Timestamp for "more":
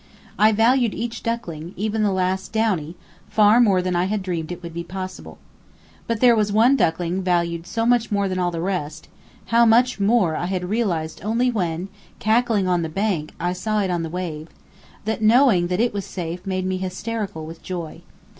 3.61-3.83, 8.11-8.27, 9.99-10.35